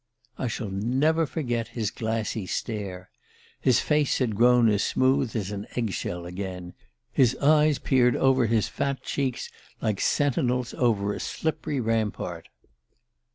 "I 0.35 0.47
shall 0.47 0.71
never 0.71 1.27
forget 1.27 1.67
his 1.77 1.91
glassy 1.91 2.47
stare. 2.47 3.11
His 3.59 3.79
face 3.79 4.17
had 4.17 4.35
grown 4.35 4.67
as 4.67 4.83
smooth 4.83 5.35
as 5.35 5.51
an 5.51 5.67
egg 5.75 5.91
shell 5.91 6.25
again 6.25 6.73
his 7.11 7.35
eyes 7.35 7.77
peered 7.77 8.15
over 8.15 8.47
his 8.47 8.67
fat 8.67 9.03
cheeks 9.03 9.51
like 9.79 10.01
sentinels 10.01 10.73
over 10.73 11.13
a 11.13 11.19
slippery 11.19 11.79
rampart. 11.79 12.49